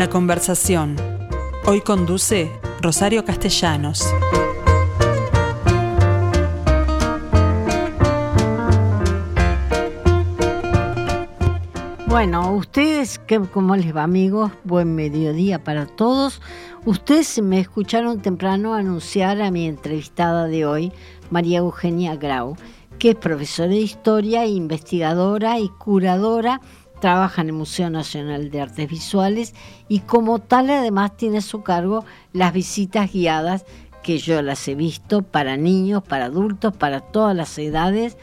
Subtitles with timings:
[0.00, 0.96] La conversación.
[1.66, 2.50] Hoy conduce
[2.80, 4.02] Rosario Castellanos.
[12.06, 13.20] Bueno, ustedes,
[13.52, 14.50] ¿cómo les va amigos?
[14.64, 16.40] Buen mediodía para todos.
[16.86, 20.92] Ustedes me escucharon temprano anunciar a mi entrevistada de hoy,
[21.28, 22.56] María Eugenia Grau,
[22.98, 26.62] que es profesora de historia, investigadora y curadora,
[27.00, 29.54] trabaja en el Museo Nacional de Artes Visuales
[29.88, 33.64] y como tal además tiene a su cargo las visitas guiadas
[34.02, 38.16] que yo las he visto para niños, para adultos, para todas las edades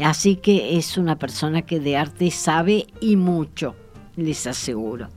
[0.00, 3.74] Así que es una persona que de arte sabe y mucho,
[4.16, 5.08] les aseguro.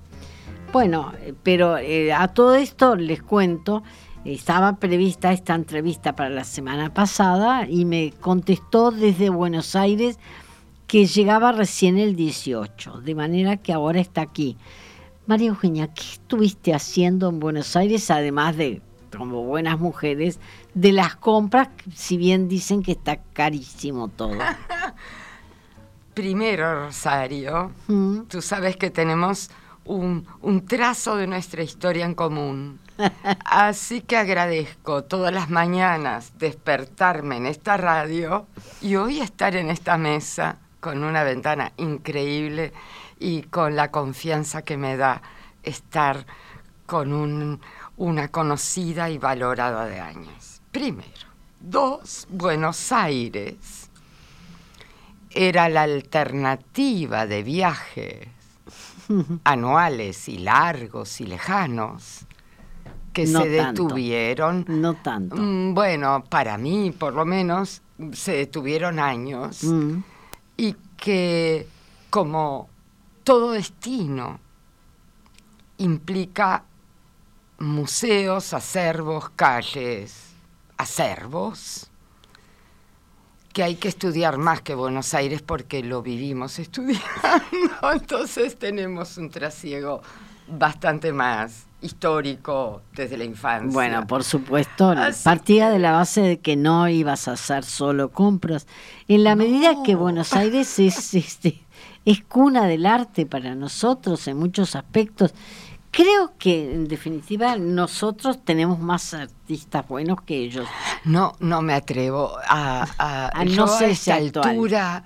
[0.73, 3.83] Bueno, pero eh, a todo esto les cuento,
[4.25, 10.19] estaba prevista esta entrevista para la semana pasada y me contestó desde Buenos Aires
[10.87, 14.57] que llegaba recién el 18, de manera que ahora está aquí.
[15.27, 18.81] María Eugenia, ¿qué estuviste haciendo en Buenos Aires además de
[19.17, 20.39] como buenas mujeres,
[20.73, 24.37] de las compras, si bien dicen que está carísimo todo.
[26.13, 28.21] Primero, Rosario, ¿Mm?
[28.23, 29.49] tú sabes que tenemos
[29.83, 32.79] un, un, trazo de nuestra historia en común.
[33.45, 38.47] Así que agradezco todas las mañanas despertarme en esta radio
[38.81, 42.71] y hoy estar en esta mesa con una ventana increíble
[43.19, 45.19] y con la confianza que me da
[45.63, 46.27] estar
[46.85, 47.59] con un,
[47.97, 50.61] una conocida y valorada de años.
[50.69, 51.25] Primero.
[51.59, 53.89] Dos, Buenos Aires
[55.31, 58.27] era la alternativa de viajes
[59.43, 62.27] anuales y largos y lejanos
[63.11, 64.65] que se detuvieron.
[64.67, 65.35] No tanto.
[65.35, 67.81] Mm, bueno, para mí, por lo menos,
[68.11, 70.14] se detuvieron años mm.
[70.57, 71.67] Y que
[72.09, 72.69] como
[73.23, 74.39] todo destino
[75.77, 76.63] implica
[77.59, 80.33] museos, acervos, calles,
[80.77, 81.89] acervos,
[83.53, 87.05] que hay que estudiar más que Buenos Aires porque lo vivimos estudiando,
[87.93, 90.01] entonces tenemos un trasiego
[90.47, 93.71] bastante más histórico desde la infancia.
[93.71, 98.67] Bueno, por supuesto, partía de la base de que no ibas a hacer solo compras.
[99.07, 101.63] En la medida que Buenos Aires es, este,
[102.03, 105.33] es cuna del arte para nosotros en muchos aspectos
[105.95, 110.67] Creo que en definitiva nosotros tenemos más artistas buenos que ellos.
[111.05, 115.05] No, no me atrevo a, a, no sé esa altura.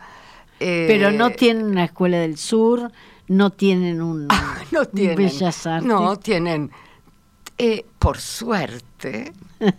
[0.59, 2.91] Eh, Pero no tienen una escuela del sur,
[3.29, 4.27] no tienen un,
[4.71, 5.87] no tienen, bellas artes.
[5.87, 6.71] No tienen,
[7.57, 9.33] eh, por suerte,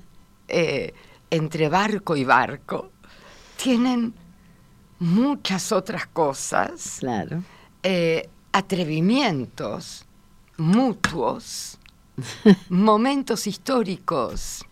[0.49, 0.95] eh,
[1.31, 2.91] entre barco y barco,
[3.57, 4.15] tienen
[4.99, 6.97] muchas otras cosas.
[7.01, 7.43] Claro.
[8.53, 10.07] atrevimientos
[10.61, 11.79] mutuos,
[12.69, 14.65] momentos históricos.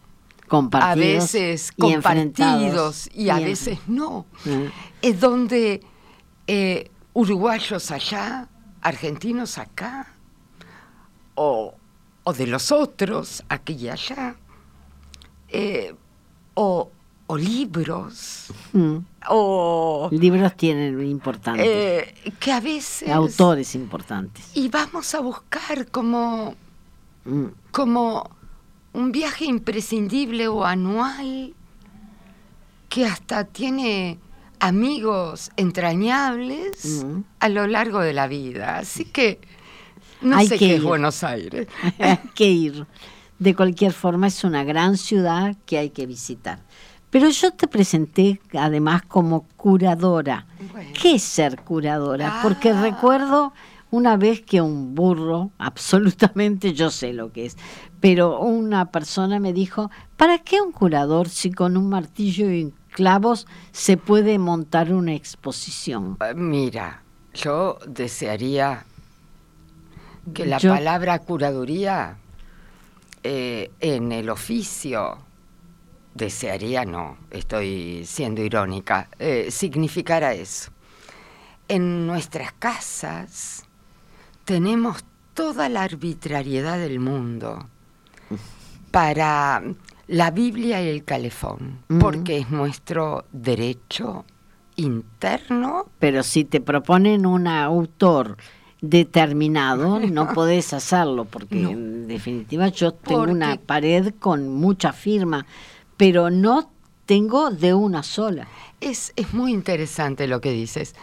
[0.47, 4.25] Compartidos a veces compartidos y, a veces no.
[5.03, 5.83] Es donde
[6.47, 8.49] eh, uruguayos allá,
[8.83, 10.15] argentinos acá,
[11.35, 11.75] o,
[12.37, 14.37] de los otros aquí y allá,
[15.49, 15.95] eh,
[16.55, 16.91] o,
[17.37, 18.53] libros,
[19.29, 20.09] o...
[20.11, 21.67] Libros tienen importantes.
[21.67, 23.09] Eh, que a veces...
[23.09, 24.51] Autores importantes.
[24.55, 26.55] Y vamos a buscar como,
[27.25, 27.47] mm.
[27.71, 28.31] como
[28.93, 31.55] un viaje imprescindible o anual
[32.89, 34.19] que hasta tiene
[34.61, 37.21] amigos entrañables mm.
[37.41, 38.79] a lo largo de la vida.
[38.79, 39.41] Así que
[40.21, 41.69] no sé qué es Buenos Aires.
[41.99, 42.87] hay que ir.
[43.39, 46.61] De cualquier forma es una gran ciudad que hay que visitar.
[47.11, 50.47] Pero yo te presenté además como curadora.
[51.01, 52.41] ¿Qué es ser curadora?
[52.43, 52.83] Porque ah.
[52.83, 53.53] recuerdo
[53.91, 57.57] una vez que un burro, absolutamente yo sé lo que es,
[58.01, 63.47] pero una persona me dijo, ¿para qué un curador si con un martillo y clavos
[63.71, 66.17] se puede montar una exposición?
[66.21, 68.85] Eh, mira, yo desearía
[70.35, 72.17] que la palabra curaduría
[73.23, 75.19] eh, en el oficio
[76.13, 80.73] desearía, no, estoy siendo irónica, eh, significara eso.
[81.69, 83.63] En nuestras casas
[84.45, 87.65] tenemos toda la arbitrariedad del mundo
[88.91, 89.63] para
[90.09, 94.25] la Biblia y el calefón, porque es nuestro derecho
[94.77, 95.87] interno.
[95.99, 98.37] Pero si te proponen un autor
[98.81, 105.47] determinado, no podés hacerlo, porque en definitiva yo tengo una pared con mucha firma
[105.99, 106.71] pero no
[107.05, 108.49] tengo de una sola.
[108.81, 110.95] Es, es muy interesante lo que dices.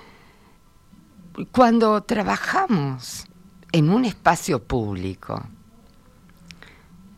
[1.51, 3.25] Cuando trabajamos
[3.71, 5.43] en un espacio público,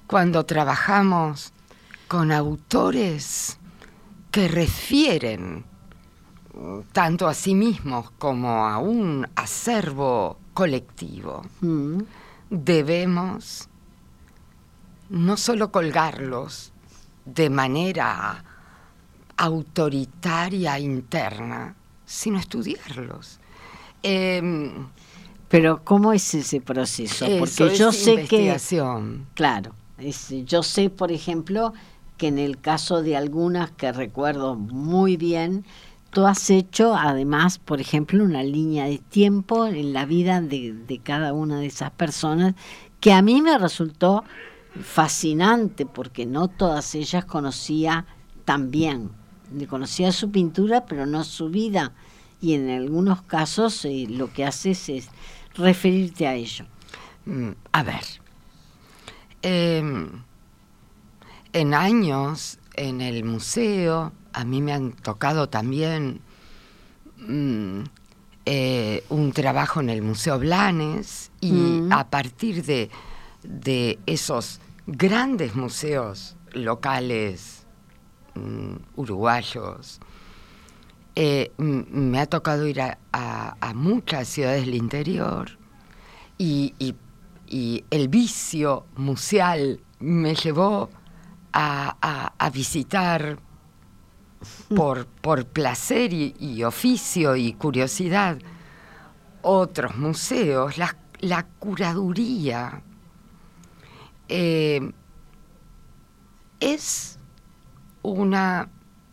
[0.07, 1.53] cuando trabajamos
[2.07, 3.57] con autores
[4.31, 5.65] que refieren
[6.91, 11.99] tanto a sí mismos como a un acervo colectivo, mm.
[12.49, 13.69] debemos
[15.09, 16.71] no solo colgarlos
[17.25, 18.43] de manera
[19.37, 21.75] autoritaria interna,
[22.05, 23.39] sino estudiarlos.
[24.01, 24.87] Em,
[25.49, 27.25] Pero ¿cómo es ese proceso?
[27.39, 28.55] Porque yo sé que
[29.33, 29.73] claro,
[30.45, 31.73] yo sé, por ejemplo,
[32.17, 35.65] que en el caso de algunas que recuerdo muy bien,
[36.09, 41.33] tú has hecho además, por ejemplo, una línea de tiempo en la vida de, cada
[41.33, 42.55] una de esas personas
[42.99, 44.23] que a mí me resultó
[44.81, 48.05] fascinante porque no todas ellas conocía
[48.45, 49.11] tan bien.
[49.69, 51.93] Conocía su pintura, pero no su vida.
[52.41, 55.09] Y en algunos casos eh, lo que haces es
[55.55, 56.65] referirte a ello.
[57.25, 58.03] Mm, a ver,
[59.41, 60.23] em,
[61.57, 66.21] en años en el museo, a mí me han tocado también
[67.17, 67.81] mm,
[68.45, 71.91] eh, un trabajo en el Museo Blanes y mm.
[71.91, 72.89] a partir de,
[73.43, 77.65] de esos grandes museos locales
[78.35, 79.99] mm, uruguayos.
[81.15, 82.97] Eh, me ha tocado ir a,
[83.73, 85.57] muchas ciudades del interior
[86.37, 86.75] y,
[87.89, 90.89] el vicio museal me llevó
[91.53, 93.39] a, visitar
[94.75, 98.37] por, por placer y, oficio y curiosidad
[99.41, 102.81] otros museos, la, la curaduría
[104.27, 104.91] eh,
[106.59, 107.19] es
[108.01, 108.69] una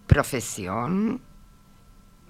[0.06, 1.20] profesión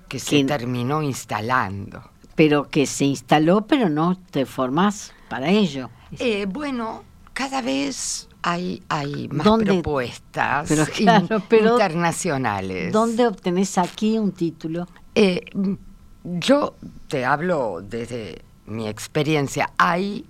[0.09, 2.11] que se terminó instalando.
[2.35, 5.91] Pero que se instaló, pero no te formas para ello.
[6.19, 10.71] Eh, bueno, cada vez hay, hay más propuestas
[11.01, 12.93] internacionales.
[12.93, 14.87] ¿Dónde obtenés aquí un título?
[15.15, 15.41] Eh,
[16.25, 16.75] yo
[17.09, 19.73] te hablo desde mi experiencia.
[19.79, 20.27] Hay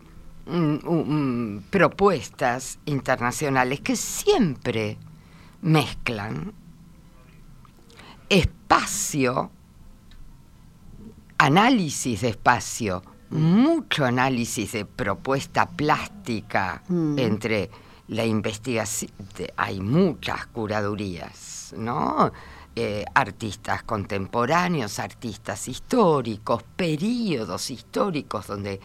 [1.70, 4.96] propuestas internacionales que siempre
[5.62, 6.52] mezclan
[8.28, 9.50] espacio,
[11.38, 17.18] análisis de espacio, mucho análisis de propuesta plástica mm.
[17.18, 17.70] entre
[18.08, 19.10] la investigación,
[19.56, 22.32] hay muchas curadurías, ¿no?
[22.76, 28.80] Eh, artistas contemporáneos, artistas históricos, periodos históricos donde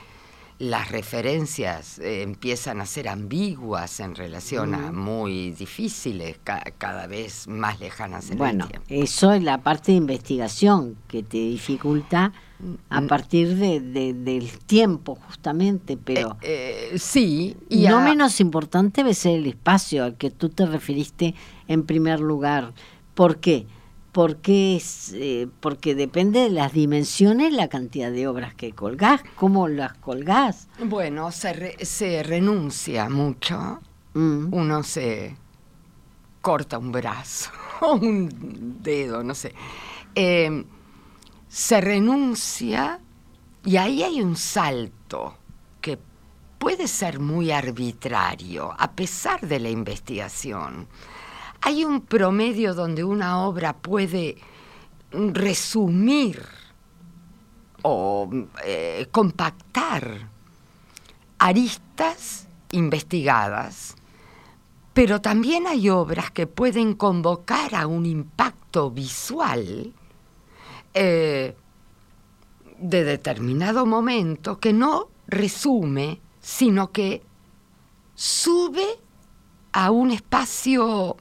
[0.60, 6.40] las referencias eh, empiezan a ser ambiguas en relación a muy difíciles,
[6.78, 8.88] cada vez más lejanas en bueno, el tiempo.
[8.90, 12.34] eso es la parte de investigación que te dificulta
[12.90, 13.08] a mm.
[13.08, 13.80] partir de,
[14.14, 17.56] del tiempo justamente, pero eh, eh, sí.
[17.70, 21.36] Y no menos importante debe ser el espacio al que tú te referiste
[21.68, 22.74] en primer lugar.
[23.14, 23.66] ¿Por qué?
[24.12, 29.68] porque, es, eh, porque depende de las dimensiones la cantidad de obras que colgás, cómo
[29.68, 30.68] las colgás.
[30.84, 33.80] Bueno, se, se renuncia mucho,
[34.14, 34.54] mm.
[34.54, 35.38] uno se
[36.42, 37.52] corta un brazo
[37.82, 39.54] o un dedo, no sé.
[41.50, 43.00] Se renuncia
[43.66, 45.36] y ahí hay un salto
[45.82, 45.98] que
[46.60, 50.88] puede ser muy arbitrario, a pesar de la investigación.
[51.62, 54.38] Hay un promedio donde una obra puede
[55.12, 56.46] resumir
[57.82, 58.30] o
[58.64, 60.30] eh, compactar
[61.40, 63.96] aristas investigadas,
[64.94, 69.94] pero también hay obras que pueden convocar a un impacto visual
[70.94, 71.56] eh,
[72.80, 77.22] de determinado momento que no resume, sino que
[78.16, 79.00] sube
[79.72, 81.18] a un espacio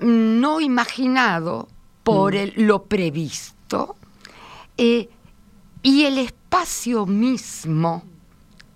[0.00, 1.68] no imaginado
[2.02, 2.52] por mm.
[2.56, 3.96] lo previsto
[4.76, 5.08] eh,
[5.82, 8.02] y el espacio mismo,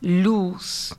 [0.01, 0.95] luz,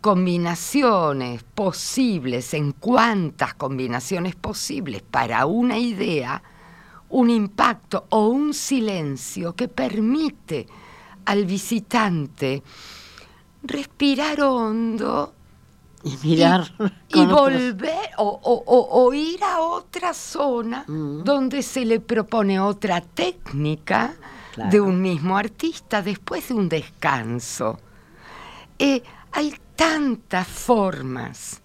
[0.00, 6.42] combinaciones posibles, en cuántas combinaciones posibles para una idea,
[7.10, 10.66] un impacto o un silencio que permite
[11.24, 12.62] al visitante
[13.62, 15.32] respirar hondo
[16.02, 16.72] y mirar.
[17.08, 21.24] Y, volver o, ir a otra zona mm.
[21.24, 24.14] donde se le propone otra técnica
[24.70, 27.78] de un mismo artista después de un descanso.
[28.78, 31.60] Eh, hay tantas formas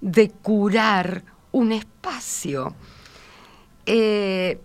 [0.00, 2.74] de curar un espacio
[3.86, 4.60] eh,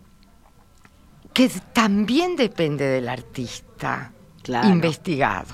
[1.33, 4.11] que también depende del artista
[4.65, 5.53] investigado.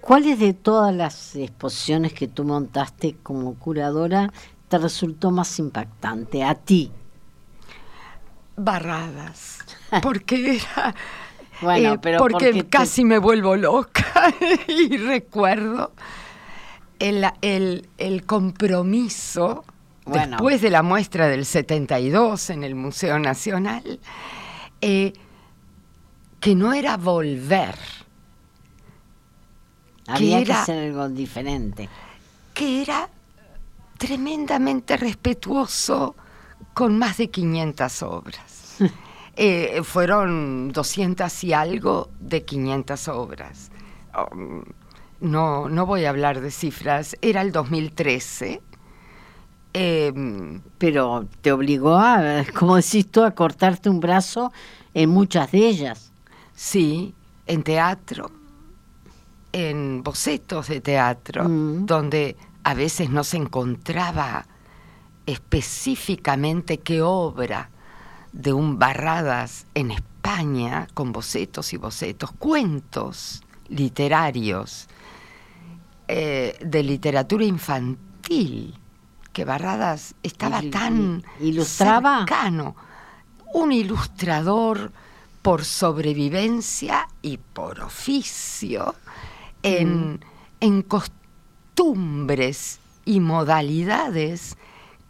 [0.00, 4.32] ¿Cuáles de todas las exposiciones que tú montaste como curadora
[4.68, 6.90] te resultó más impactante a ti?
[8.56, 9.58] Barradas,
[10.02, 10.94] porque era...
[11.62, 14.04] Bueno, eh, pero porque, porque te- casi me vuelvo loca
[14.68, 15.92] y recuerdo
[16.98, 19.64] el, el- el compromiso
[20.04, 20.36] Bueno.
[20.36, 24.00] después de la muestra del 72 en el Museo Nacional,
[24.80, 25.12] eh,
[26.40, 27.74] que no era volver,
[30.06, 31.88] Había que era- hacer algo diferente.
[32.54, 33.08] que era
[33.98, 36.14] tremendamente respetuoso
[36.74, 38.76] con más de 500 obras.
[39.38, 43.70] Eh, fueron 200 y algo de 500 obras.
[44.32, 44.62] Um,
[45.20, 48.62] no, no voy a hablar de cifras, era el 2013.
[49.78, 54.50] Em, Pero te obligó a, como decís tú, a cortarte un brazo
[54.94, 56.10] en muchas de ellas.
[56.54, 57.14] Sí,
[57.46, 58.30] en teatro,
[59.52, 61.84] en bocetos de teatro, Mm.
[61.84, 64.46] donde a veces no se encontraba
[65.26, 67.68] específicamente qué obra
[68.32, 74.88] de un Barradas en España, con bocetos y bocetos, cuentos literarios
[76.08, 78.74] eh, de literatura infantil,
[79.36, 82.20] que Barradas estaba Il- tan ilustraba.
[82.20, 82.74] cercano,
[83.52, 84.90] un ilustrador
[85.42, 88.94] por sobrevivencia y por oficio
[89.62, 90.24] en,
[90.60, 94.56] en costumbres y modalidades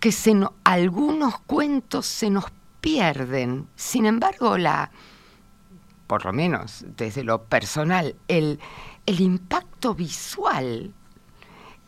[0.00, 2.47] que se no- algunos cuentos se nos
[2.80, 3.68] pierden.
[3.76, 4.90] Sin embargo, la,
[6.09, 8.59] por lo menos desde lo personal, el,
[9.06, 10.92] el impacto visual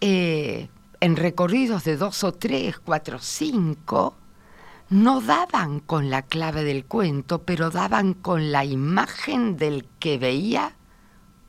[0.00, 0.68] eh,
[1.00, 4.16] en recorridos de dos o tres, cuatro, cinco,
[4.90, 10.72] no daban con la clave del cuento, pero daban con la imagen del que veía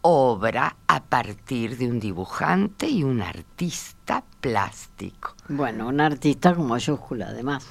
[0.02, 5.36] obra a partir de un dibujante y un artista plástico.
[5.50, 7.66] Bueno, un artista con mayúscula, además.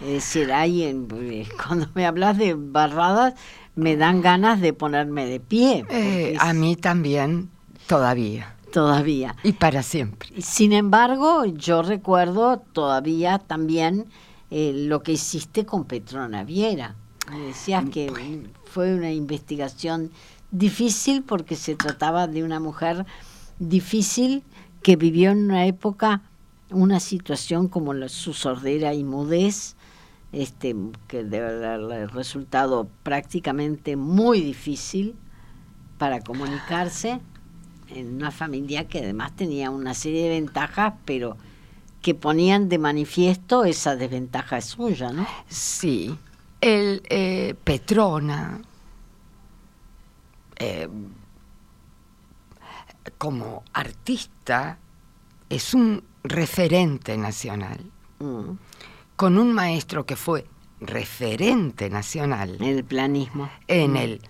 [0.00, 3.34] Es decir, en- eh, cuando me hablas de barradas,
[3.76, 5.84] me dan ganas de ponerme de pie.
[5.90, 7.50] Eh, es- a mí también,
[7.86, 9.36] todavía, Todavía.
[9.42, 10.30] y para siempre.
[10.40, 14.06] Sin embargo, yo recuerdo todavía también
[14.50, 16.96] eh, lo que hiciste con Petrona Viera.
[17.30, 18.10] Me decías que
[18.64, 20.10] fue una investigación
[20.50, 23.06] difícil porque se trataba de una mujer
[23.58, 24.42] difícil
[24.82, 26.22] que vivió en una época
[26.70, 29.76] una situación como la, su sordera y mudez,
[30.32, 30.74] este,
[31.08, 35.16] que debe haberle resultado prácticamente muy difícil
[35.98, 37.20] para comunicarse
[37.94, 41.36] en una familia que además tenía una serie de ventajas, pero
[42.02, 45.26] que ponían de manifiesto esa desventaja suya, ¿no?
[45.48, 46.16] Sí,
[46.60, 48.60] el eh, Petrona,
[50.56, 50.88] eh,
[53.18, 54.78] como artista,
[55.48, 58.58] es un referente nacional, Mm,
[59.16, 60.46] con un maestro que fue
[60.80, 62.58] referente nacional.
[62.60, 63.50] El planismo.
[63.66, 64.20] en el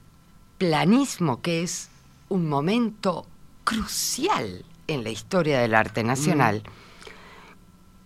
[0.58, 1.90] planismo, que es
[2.28, 3.26] un momento
[3.70, 6.64] crucial en la historia del arte nacional,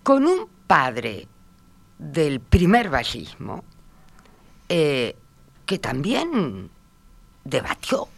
[0.03, 1.27] con un padre
[1.99, 3.65] del primer vallismo,
[4.69, 5.17] eh,
[5.65, 6.69] que también
[7.45, 8.09] debatió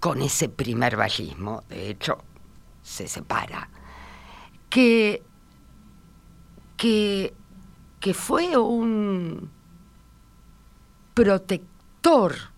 [0.00, 2.16] con ese primer vallismo, de hecho,
[2.82, 3.68] se separa,
[4.70, 5.22] que,
[6.78, 7.34] que,
[8.00, 9.50] que fue un
[11.12, 12.53] protector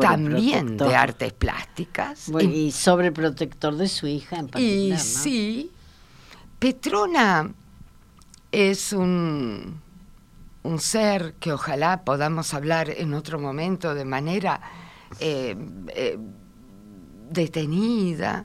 [0.00, 2.28] también de artes plásticas.
[2.30, 4.76] Bueno, en- y sobreprotector de su hija en particular.
[4.78, 4.98] y ¿no?
[4.98, 5.70] sí,
[6.58, 7.52] Petrona
[8.52, 9.80] es un,
[10.62, 14.60] un ser que ojalá podamos hablar en otro momento de manera
[15.20, 15.56] eh,
[15.94, 16.18] eh,
[17.30, 18.44] detenida,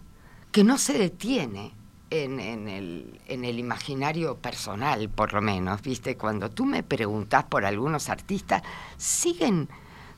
[0.52, 1.74] que no se detiene
[2.10, 6.16] en, en el, en el imaginario personal, por lo menos, ¿viste?
[6.18, 8.62] Cuando tú me preguntas por algunos artistas,
[8.98, 9.68] siguen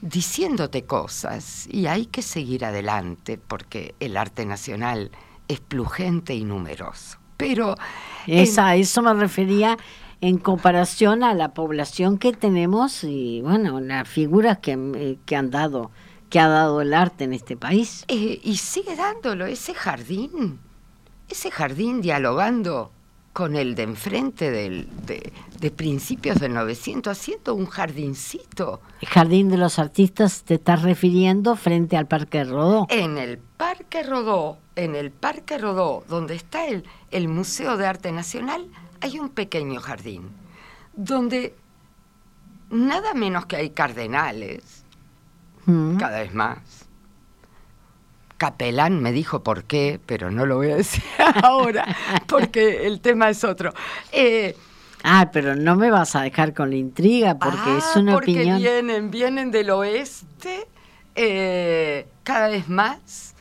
[0.01, 5.11] diciéndote cosas y hay que seguir adelante porque el arte nacional
[5.47, 7.17] es plugente y numeroso.
[7.37, 7.75] Pero
[8.25, 9.77] Esa, a eso me refería
[10.21, 15.51] en comparación a la población que tenemos y bueno, las figuras que, eh, que han
[15.51, 15.91] dado,
[16.29, 18.03] que ha dado el arte en este país.
[18.07, 20.59] Eh, y sigue dándolo, ese jardín,
[21.29, 22.91] ese jardín dialogando
[23.37, 29.49] con el de enfrente del, de, de principios del 900, haciendo un jardincito El Jardín
[29.49, 32.87] de los Artistas te estás refiriendo frente al Parque Rodó.
[32.89, 38.11] en el Parque Rodó, en el Parque Rodó, donde está el, el Museo de Arte
[38.11, 38.65] Nacional,
[39.01, 40.29] hay un pequeño jardín,
[40.95, 41.53] donde
[42.71, 44.83] nada menos que hay cardenales,
[45.67, 45.97] Mm.
[45.97, 46.86] cada vez más,
[48.37, 51.03] Capelán me dijo por qué, pero no lo voy a decir
[51.43, 51.95] ahora,
[52.27, 53.73] porque el tema es otro.
[54.11, 54.55] Eh,
[55.03, 58.31] ah, pero no me vas a dejar con la intriga, porque es ah, una porque
[58.31, 58.57] opinión.
[58.59, 60.67] Vienen, vienen del oeste
[61.15, 63.35] eh, cada vez más,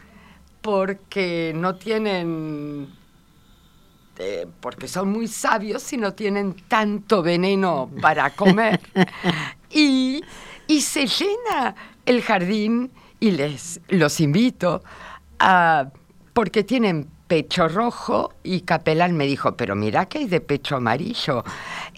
[0.62, 2.88] porque no tienen
[4.19, 8.81] eh, porque son muy sabios y no tienen tanto veneno para comer.
[9.71, 10.23] y,
[10.67, 11.75] y se llena
[12.07, 14.83] el jardín y les los invito
[15.39, 15.91] a
[16.33, 21.45] porque tienen pecho rojo y Capelán me dijo, pero mira que hay de pecho amarillo.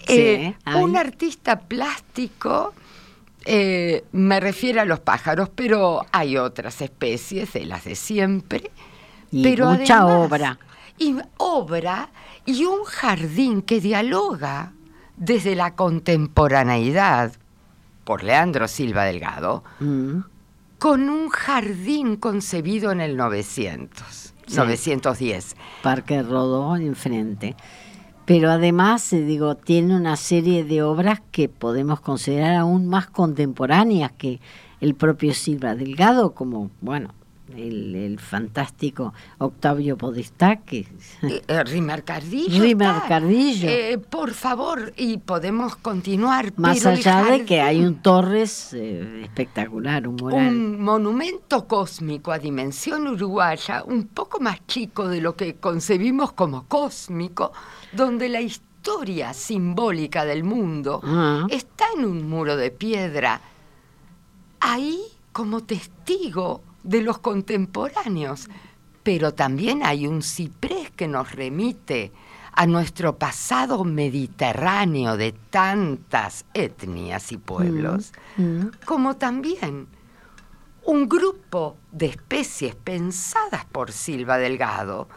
[0.07, 2.73] Eh, un artista plástico
[3.45, 8.71] eh, me refiere a los pájaros, pero hay otras especies de las de siempre.
[9.31, 10.57] Y pero mucha obra.
[10.97, 12.09] Y obra
[12.45, 14.73] y un jardín que dialoga
[15.15, 17.33] desde la contemporaneidad
[18.03, 20.21] por Leandro Silva Delgado, mm
[20.79, 25.55] con un jardín concebido en el 900, 910.
[25.83, 27.55] Parque Rodó enfrente.
[28.25, 34.11] Pero además, eh, digo, tiene una serie de obras que podemos considerar aún más contemporáneas
[34.13, 34.39] que
[34.79, 37.13] el propio Silva Delgado, como, bueno,
[37.55, 40.79] el, fantástico Octavio Podestá, que...
[41.21, 43.69] Eh, eh, Rimer Cardillo.
[43.69, 46.53] Eh, por favor, y podemos continuar.
[46.57, 53.83] Más allá de que hay un Torres espectacular, un Un monumento cósmico a dimensión uruguaya,
[53.85, 57.51] un poco más chico de lo que concebimos como cósmico,
[57.91, 61.47] donde la historia simbólica del mundo ah.
[61.49, 63.41] está en un muro de piedra.
[64.59, 64.99] Ahí
[65.31, 68.49] como testigo de los contemporáneos,
[69.03, 72.11] pero también hay un ciprés que nos remite
[72.51, 78.71] a nuestro pasado mediterráneo de tantas etnias y pueblos, mm, mm.
[78.85, 79.87] como también
[80.83, 85.07] un grupo de especies pensadas por Silva Delgado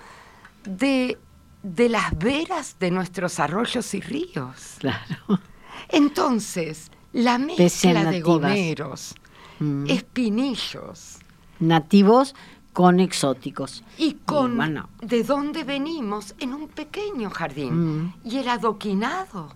[0.64, 1.18] de,
[1.62, 4.76] de las veras de nuestros arroyos y ríos.
[4.78, 5.40] Claro.
[5.88, 9.14] Entonces, la mezcla de gomeros,
[9.58, 9.86] mm.
[9.88, 11.18] espinillos,
[11.62, 12.34] nativos
[12.72, 13.84] con exóticos.
[13.98, 14.58] Y con
[15.02, 18.04] de dónde venimos en un pequeño jardín.
[18.04, 18.14] Mm.
[18.24, 19.54] Y el adoquinado.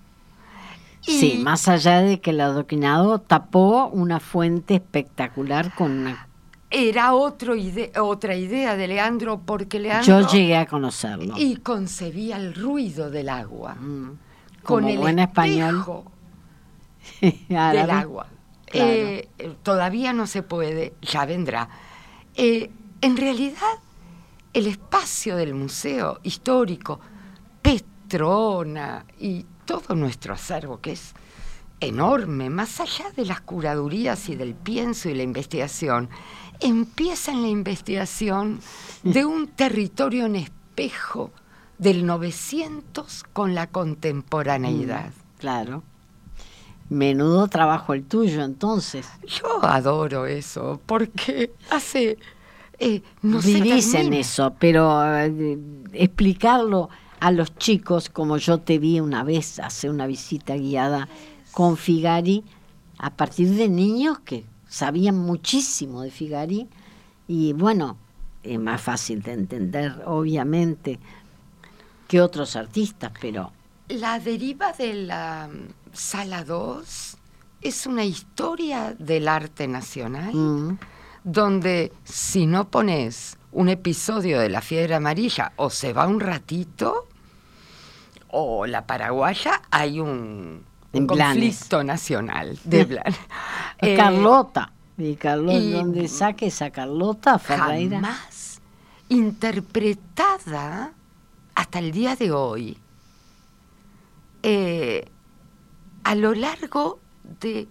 [1.01, 6.27] Sí, más allá de que el adoquinado tapó una fuente espectacular con una...
[6.69, 7.55] Era otro
[8.01, 10.21] otra idea de Leandro, porque Leandro...
[10.21, 11.35] Yo llegué a conocerlo.
[11.37, 13.77] Y concebía el ruido del agua.
[13.77, 14.19] Mm.
[14.65, 15.85] Con el buen español.
[17.21, 18.27] del agua.
[18.73, 19.29] Eh,
[19.63, 21.69] todavía no se puede, ya vendrá
[22.37, 22.71] eh,
[23.01, 23.79] en realidad,
[24.53, 27.01] el espacio del museo histórico,
[27.63, 31.15] Petrona y todo nuestro acervo, que es
[31.81, 36.09] enorme, más allá de las curadurías y del pienso y la investigación,
[36.61, 38.61] empieza en la investigación
[39.03, 41.33] de un territorio en espejo
[41.79, 45.09] del 900 con la contemporaneidad.
[45.09, 45.83] Mm, claro.
[46.89, 49.09] Menudo trabajo el tuyo, entonces.
[49.27, 52.19] Yo adoro eso, porque hace...
[52.79, 55.59] Eh, no Vivís en eso, pero eh,
[55.95, 61.09] explicarlo a los chicos, como yo te vi una vez, hacer una visita guiada
[61.53, 62.45] con Figari,
[62.99, 66.69] a partir de niños que sabían muchísimo de Figari,
[67.27, 67.97] y bueno,
[68.43, 70.99] es más fácil de entender, obviamente,
[72.09, 73.53] que otros artistas, pero...
[73.89, 75.49] La deriva de la
[75.97, 77.17] Sala 2
[77.63, 80.79] es una historia del arte nacional, mm.
[81.25, 87.09] donde si no pones un episodio de la fiebre amarilla o se va un ratito,
[88.29, 93.01] o la paraguaya, hay un, conflicto nacional de
[93.81, 94.73] eh, Carlota.
[94.99, 98.01] Y Carlota, donde saques a Carlota Ferreira.
[98.01, 98.61] Jamás
[99.09, 100.93] interpretada
[101.55, 102.79] hasta el día de hoy.
[104.43, 105.09] Eh,
[106.07, 107.01] a lo largo
[107.41, 107.67] de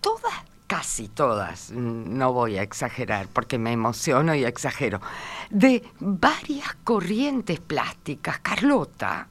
[0.00, 0.34] todas,
[0.66, 5.00] casi todas, no voy a exagerar porque me emociono y exagero,
[5.48, 8.40] de varias corrientes plásticas.
[8.40, 9.28] Carlota,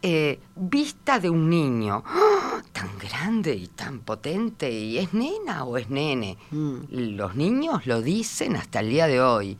[0.00, 2.62] eh, vista de un niño ¡ah!
[2.72, 6.38] tan grande y tan potente, y es nena o es nene.
[6.52, 6.78] Mm.
[6.88, 9.58] Los niños lo dicen hasta el día de hoy.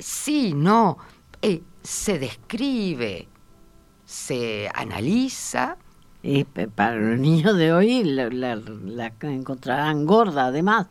[0.00, 0.98] Sí, no,
[1.42, 3.28] eh, se describe,
[4.04, 5.76] se analiza
[6.22, 10.86] y para los niños de hoy la, encontrarán gorda, además.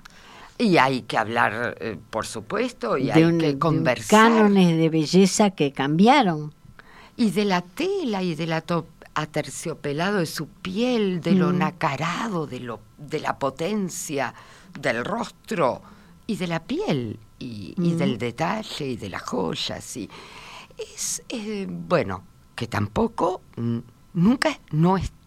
[0.57, 4.31] Y hay que hablar, eh, por supuesto, y hay que conversar.
[4.31, 6.53] cánones de belleza que cambiaron.
[7.15, 8.63] Y de la tela y de la
[9.13, 11.57] aterciopelado de su piel, de lo mm.
[11.57, 14.33] nacarado, de, lo, de la potencia
[14.79, 15.81] del rostro
[16.27, 17.19] y de la piel.
[17.39, 19.95] y, del detalle y de las joyas.
[19.95, 20.09] Y
[20.77, 22.23] es, eh, bueno,
[22.55, 23.41] que tampoco
[24.13, 25.18] nunca no esté.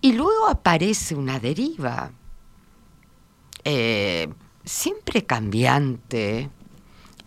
[0.00, 2.10] Y luego aparece una deriva,
[3.64, 4.28] eh,
[4.64, 6.48] siempre cambiante,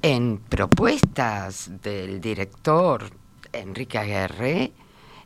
[0.01, 3.09] en propuestas del director
[3.53, 4.73] Enrique Aguerre,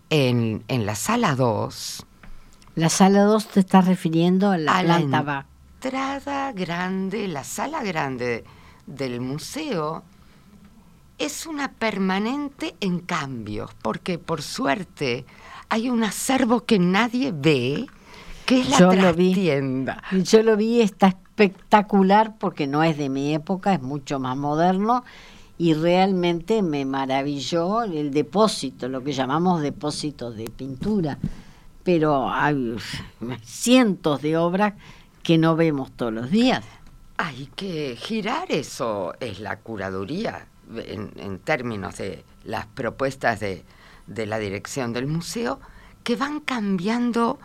[0.10, 2.05] en, la sala 2.
[2.75, 8.43] La sala 2 te está refiriendo a la planta la entrada grande, la sala grande
[8.86, 10.03] del museo
[11.17, 15.25] es una permanente en cambios, porque por suerte
[15.69, 17.88] hay un acervo que nadie ve,
[18.45, 20.03] que es la Yo trastienda.
[20.12, 20.23] Lo vi.
[20.23, 25.03] Yo lo vi, está espectacular porque no es de mi época, es mucho más moderno
[25.58, 31.17] y realmente me maravilló el depósito, lo que llamamos depósito de pintura,
[31.84, 32.75] pero hay
[33.43, 34.73] cientos de obras
[35.23, 36.63] que no vemos todos los días.
[37.17, 43.65] Hay que girar eso, es la curaduría en, términos de las propuestas de,
[44.07, 45.59] la dirección del museo,
[46.03, 47.39] que van cambiando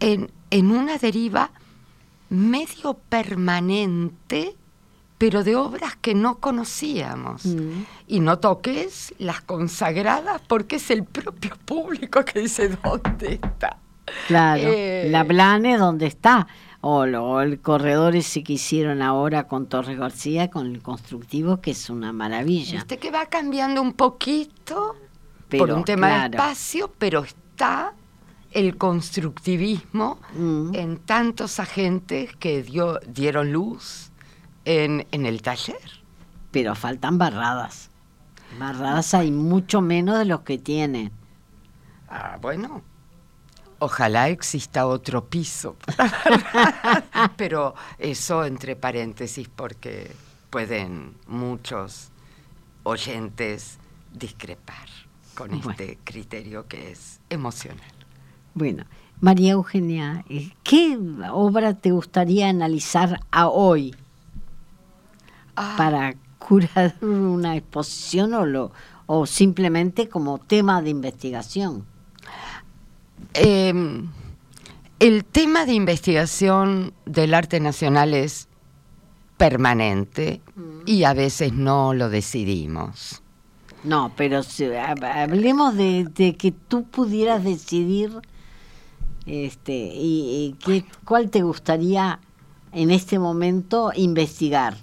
[0.00, 1.50] en, en una deriva
[2.28, 4.56] medio permanente
[5.18, 7.46] pero de obras que no conocíamos.
[7.46, 7.84] Mm.
[8.06, 13.78] Y no toques las consagradas porque es el propio público que dice dónde está.
[14.28, 16.46] Claro, eh, la Blane dónde está.
[16.82, 17.04] O,
[17.40, 22.12] el corredor ese que hicieron ahora con Torres García, con el constructivo, que es una
[22.12, 22.74] maravilla.
[22.74, 24.94] Viste que va cambiando un poquito
[25.48, 27.94] por un tema de espacio, pero está
[28.50, 30.74] el constructivismo mm.
[30.74, 34.10] en tantos agentes que dio, dieron luz
[34.64, 36.02] en, el taller.
[36.50, 37.90] Pero faltan barradas.
[38.58, 41.12] Barradas hay mucho menos de los que tienen.
[42.08, 42.82] Ah, bueno.
[43.78, 45.76] Ojalá exista otro piso.
[47.36, 50.10] Pero eso entre paréntesis porque
[50.48, 52.10] pueden muchos
[52.84, 53.78] oyentes
[54.14, 55.05] discrepar
[55.36, 57.92] con este criterio que es emocional.
[58.54, 58.84] Bueno,
[59.20, 60.98] María Eugenia, eh, ¿qué
[61.30, 63.94] obra te gustaría analizar a hoy?
[65.56, 65.74] Ah.
[65.78, 68.72] para curar una exposición o, lo,
[69.06, 71.86] o simplemente como tema de investigación?
[73.32, 74.08] Em,
[75.00, 78.48] el tema de investigación del arte nacional es
[79.38, 80.80] permanente mm.
[80.84, 83.22] y a veces no lo decidimos.
[83.86, 84.40] No, pero
[85.14, 88.20] hablemos de, que tú pudieras decidir
[89.24, 92.20] este, y, y cuál te gustaría
[92.72, 94.76] en este momento investigar.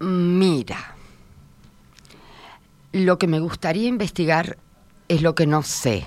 [0.00, 0.96] Mira,
[2.92, 4.58] lo que me gustaría investigar
[5.08, 6.06] es lo que no sé.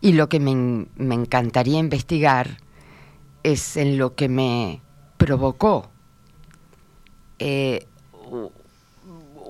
[0.00, 0.52] Y lo que me,
[1.14, 2.58] encantaría investigar
[3.42, 4.80] es en lo que me
[5.18, 5.90] provocó
[7.38, 7.86] eh,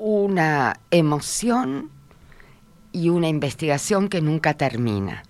[0.00, 1.90] una emoción
[2.90, 5.24] y una investigación que nunca termina.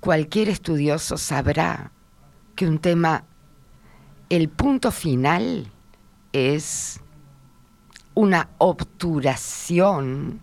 [0.00, 1.90] Cualquier estudioso sabrá
[2.54, 3.24] que un tema,
[4.28, 5.72] el punto final
[6.34, 7.00] es
[8.12, 10.40] una obturación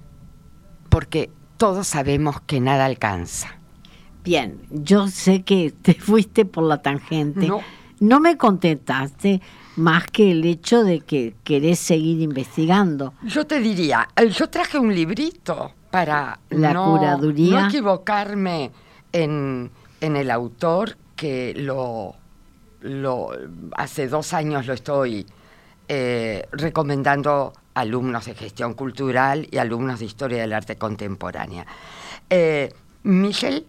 [0.89, 3.59] porque todos sabemos que nada alcanza.
[4.23, 7.47] Bien, yo sé que te fuiste por la tangente.
[7.99, 9.39] No, me contentaste
[9.81, 13.13] más que el hecho de que querés seguir investigando.
[13.23, 17.61] Yo te diría, eh, yo traje un librito para la curaduría.
[17.61, 18.71] No equivocarme
[19.11, 22.15] en, en el autor que lo,
[22.81, 23.31] lo
[23.75, 25.25] hace dos años lo estoy
[25.87, 31.65] eh, recomendando alumnos de gestión cultural y alumnos de historia del arte contemporánea.
[32.29, 33.65] Eh, Michel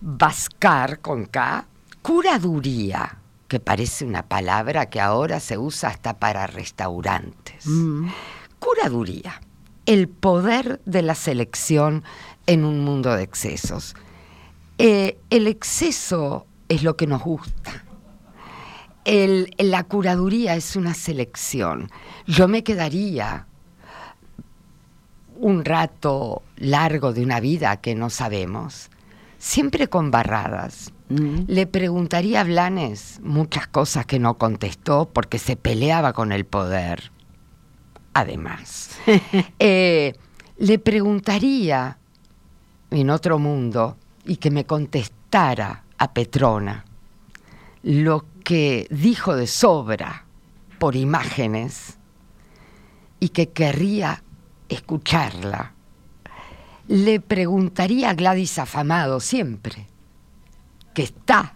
[0.00, 1.66] Bascar, con K,
[2.00, 3.19] curaduría,
[3.50, 7.66] que parece una palabra que ahora se usa hasta para restaurantes.
[7.66, 8.06] Mm.
[8.60, 9.40] Curaduría,
[9.86, 12.04] el poder de la selección
[12.46, 13.96] en un mundo de excesos.
[14.78, 17.84] Eh, el exceso es lo que nos gusta.
[19.04, 21.90] la curaduría es una selección
[22.28, 23.46] yo me quedaría
[25.34, 28.90] un rato largo de una vida que no sabemos,
[29.38, 30.92] siempre con barradas.
[31.10, 31.40] Mm.
[31.48, 37.10] Le preguntaría a Blanes muchas cosas que no contestó porque se peleaba con el poder.
[38.14, 38.90] Además,
[39.58, 40.14] eh,
[40.58, 41.98] le preguntaría
[42.90, 46.84] en otro mundo y que me contestara a Petrona
[47.82, 50.24] lo que dijo de sobra
[50.78, 51.98] por imágenes
[53.20, 54.22] y que querría
[54.68, 55.72] escucharla,
[56.88, 59.86] le preguntaría a Gladys Afamado siempre,
[61.00, 61.54] que está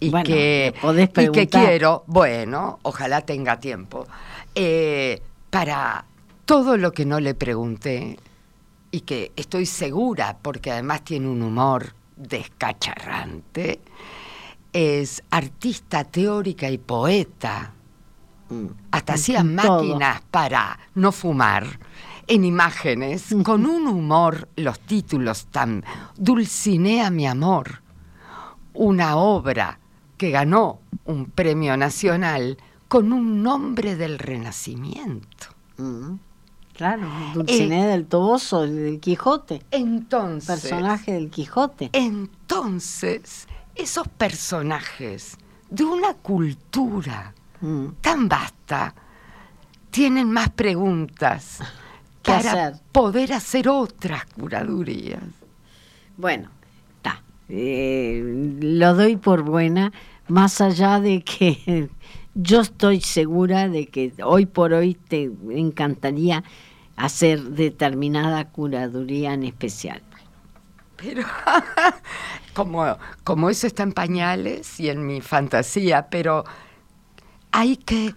[0.00, 0.74] y, que,
[1.18, 4.06] y que quiero, bueno, ojalá tenga tiempo,
[4.54, 6.06] eh, para
[6.46, 8.18] todo lo que no le pregunté
[8.90, 13.80] y que estoy segura, porque además tiene un humor descacharrante,
[14.72, 17.72] es artista teórica y poeta.
[18.48, 18.66] Mm.
[18.90, 21.66] Hasta hacía máquinas para no fumar
[22.26, 25.84] en imágenes, con un humor, los títulos tan...
[26.16, 27.82] Dulcinea mi amor,
[28.74, 29.78] una obra
[30.16, 35.46] que ganó un premio nacional con un nombre del Renacimiento.
[35.78, 36.14] Mm.
[36.74, 39.62] Claro, Dulcinea del Toboso, del Quijote.
[39.70, 40.62] Entonces.
[40.62, 41.90] Personaje del Quijote.
[41.92, 45.36] Entonces, esos personajes
[45.68, 47.86] de una cultura mm.
[48.00, 48.94] tan vasta
[49.90, 51.58] tienen más preguntas
[52.22, 55.22] para poder hacer otras curadurías.
[56.16, 56.48] Bueno.
[57.52, 59.92] Eh, lo doy por buena,
[60.28, 61.90] más allá de que
[62.34, 66.44] yo estoy segura de que hoy por hoy te encantaría
[66.96, 70.00] hacer determinada curaduría en especial.
[70.96, 71.24] Pero
[72.54, 76.44] como, como eso está en pañales y en mi fantasía, pero
[77.50, 78.14] hay que...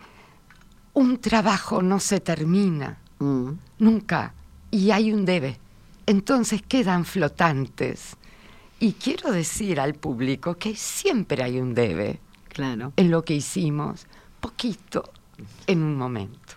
[0.96, 3.50] Un trabajo no se termina, mm.
[3.80, 4.36] nunca,
[4.70, 5.58] y hay un debe.
[6.06, 8.16] Entonces quedan flotantes.
[8.80, 12.20] Y quiero decir al público que siempre hay un debe.
[12.50, 12.94] Claro.
[12.98, 14.08] En lo que hicimos,
[14.40, 15.12] poquito,
[15.68, 16.54] en un momento.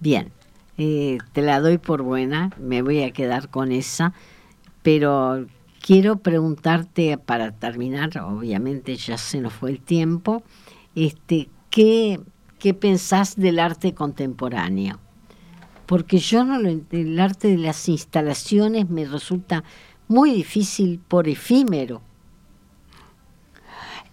[0.00, 0.32] Bien,
[0.78, 4.14] eh, te la doy por buena, me voy a quedar con esa,
[4.82, 5.46] pero
[5.80, 10.42] quiero preguntarte para terminar, obviamente ya se nos fue el tiempo,
[10.94, 12.20] este, ¿qué,
[12.58, 15.00] qué pensás del arte contemporáneo?
[15.86, 19.64] Porque yo no lo el arte de las instalaciones me resulta
[20.08, 22.02] muy difícil por efímero.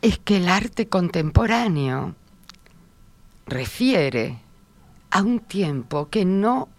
[0.02, 2.16] Es que el arte contemporáneo
[3.48, 4.40] refiere
[5.10, 6.70] a un tiempo que no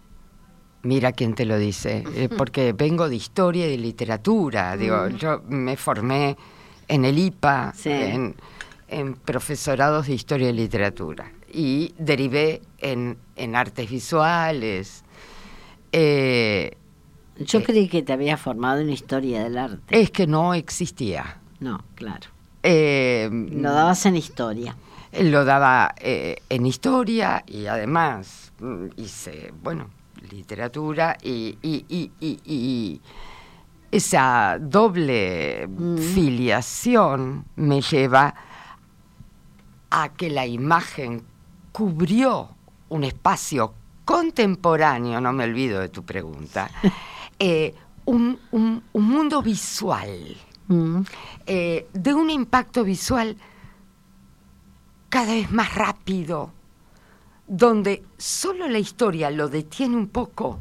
[0.87, 4.77] Mira quién te lo dice, eh, porque vengo de historia y de literatura.
[4.77, 6.37] Digo, yo me formé
[6.87, 13.17] en el IPA, en, profesorados de historia y literatura, y derivé en,
[13.53, 15.03] artes visuales.
[15.91, 16.77] Eh,
[17.39, 19.99] yo eh, creí que te había formado en historia del arte.
[19.99, 21.37] Es que no existía.
[21.59, 22.27] No, claro.
[22.63, 24.75] lo dabas en historia
[25.23, 29.89] lo daba eh, en historia y además mm, hice, bueno,
[30.29, 33.01] literatura y,
[33.89, 35.97] esa doble mm.
[35.97, 38.35] filiación me lleva
[39.89, 41.23] a que la imagen
[41.71, 42.49] cubrió
[42.89, 43.73] un espacio
[44.03, 46.69] contemporáneo, no me olvido de tu pregunta,
[47.39, 47.73] eh,
[48.05, 48.39] un,
[48.93, 51.01] mundo visual, mm.
[51.45, 53.35] eh, de un impacto visual
[55.09, 56.51] cada vez más rápido,
[57.47, 60.59] donde solo la historia lo detiene un poco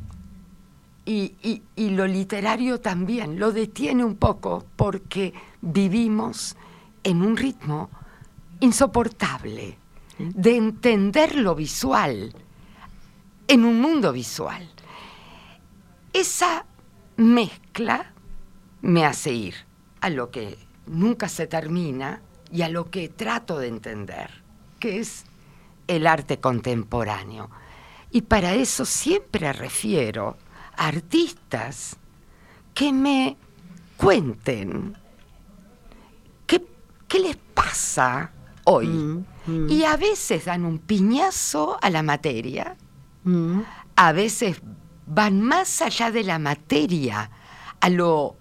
[1.06, 6.56] y, lo literario también lo detiene un poco porque vivimos
[7.04, 7.90] en un ritmo
[8.60, 9.78] insoportable
[10.18, 12.34] de entender lo visual
[13.46, 14.68] en un mundo visual.
[16.16, 16.64] Esa
[17.18, 18.10] mezcla
[18.80, 19.54] me hace ir
[20.00, 24.30] a lo que nunca se termina y a lo que trato de entender,
[24.80, 25.26] que es
[25.86, 27.50] el arte contemporáneo.
[28.10, 30.38] Y para eso siempre refiero
[30.74, 31.96] a artistas
[32.72, 33.36] que me
[33.98, 34.96] cuenten
[36.46, 36.62] qué,
[37.18, 38.32] les pasa
[38.64, 38.86] hoy.
[38.86, 39.68] Mm, mm.
[39.70, 42.74] Y a veces dan un piñazo a la materia,
[43.24, 43.60] mm.
[43.96, 44.62] a veces
[45.06, 47.30] van más allá de la materia,
[47.80, 48.36] a lo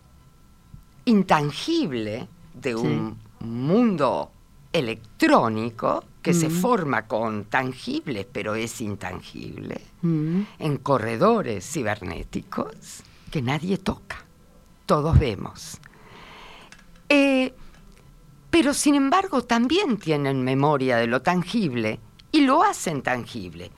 [1.06, 4.32] intangible de un mundo
[4.74, 6.52] electrónico que se mm.
[6.52, 10.42] forma con tangibles, pero es intangible, mm.
[10.60, 14.26] en corredores cibernéticos que nadie toca,
[14.86, 15.80] todos vemos.
[17.10, 17.54] Eh,
[18.50, 22.00] pero sin embargo también tienen memoria de lo tangible
[22.32, 23.70] y lo hacen tangible.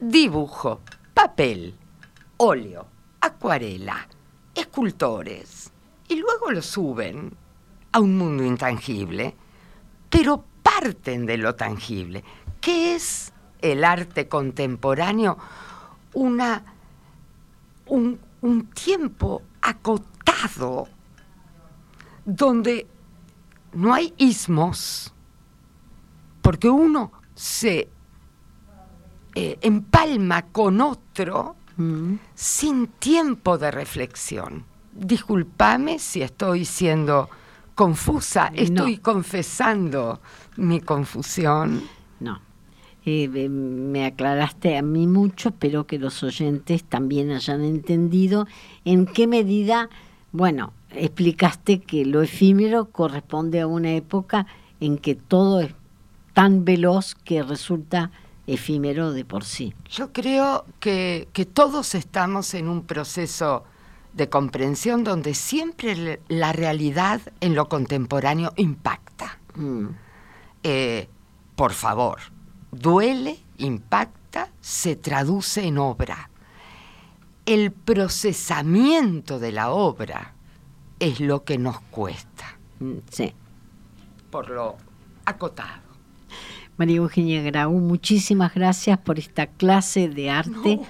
[0.00, 0.80] Dibujo,
[1.14, 1.74] papel,
[2.42, 2.84] óleo,
[3.20, 4.08] acuarela,
[4.52, 5.70] escultores,
[6.08, 7.32] y luego lo suben
[7.92, 9.36] a un mundo intangible,
[10.10, 12.24] pero parten de lo tangible.
[12.60, 15.38] ¿Qué es el arte contemporáneo?
[16.14, 16.64] Una,
[17.86, 18.18] un,
[18.74, 20.88] tiempo acotado
[22.24, 22.88] donde
[23.72, 25.14] no hay ismos,
[26.40, 27.88] porque uno se
[29.36, 32.14] eh, empalma con otro mm.
[32.34, 34.64] sin tiempo de reflexión.
[34.92, 37.28] Disculpame si estoy siendo
[37.74, 40.20] confusa, estoy confesando
[40.56, 41.82] mi confusión.
[42.20, 42.40] No.
[43.04, 48.46] Eh, eh, me aclaraste a mí mucho, espero que los oyentes también hayan entendido
[48.84, 49.88] en qué medida,
[50.30, 54.46] bueno, explicaste que lo efímero corresponde a una época
[54.78, 55.74] en que todo es
[56.32, 58.10] tan veloz que resulta
[58.46, 59.74] efímero de por sí.
[59.90, 63.64] Yo creo que, todos estamos en un proceso
[64.12, 69.38] de comprensión donde siempre la realidad en lo contemporáneo impacta.
[69.54, 69.86] Mm.
[70.62, 71.08] Eh,
[71.56, 72.18] por favor,
[72.70, 76.30] duele, impacta, se traduce en obra.
[77.46, 80.34] El procesamiento de la obra
[80.98, 82.58] es lo que nos cuesta.
[82.78, 83.34] Mm, sí.
[84.30, 84.76] Por lo
[85.24, 85.81] acotado.
[86.76, 90.80] María Eugenia Grau, muchísimas gracias por esta clase de arte.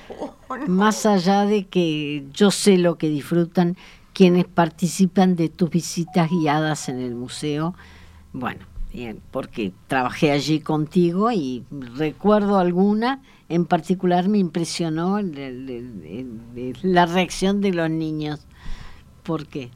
[0.66, 3.76] Más allá de que yo sé lo que disfrutan
[4.12, 7.74] quienes participan de tus visitas guiadas en el museo,
[8.32, 8.60] bueno,
[9.30, 15.18] porque trabajé allí contigo y recuerdo alguna, en particular me impresionó
[16.82, 18.46] la reacción de los niños,
[19.22, 19.70] porque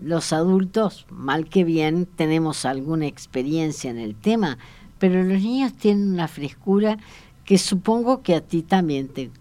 [0.00, 4.56] los adultos, mal que bien, tenemos alguna experiencia en el tema,
[5.02, 6.96] pero los niños tienen una frescura
[7.44, 9.32] que supongo que a ti también te,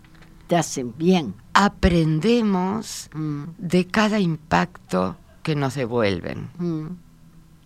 [0.48, 1.36] te hacen bien.
[1.54, 3.44] Aprendemos mm.
[3.60, 6.50] de cada impacto que nos devuelven.
[6.58, 6.86] Mm.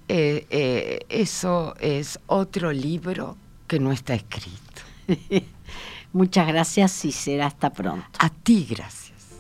[0.10, 4.82] Eh, eh, eso es otro libro que no está escrito.
[6.12, 8.06] Muchas gracias y será hasta pronto.
[8.20, 9.38] A ti gracias.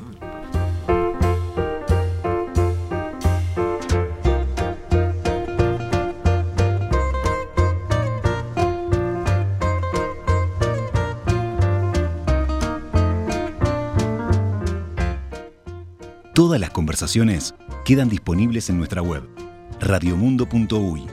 [16.36, 19.24] Todas las conversaciones quedan disponibles en nuestra web
[19.80, 21.08] radiomundo.uy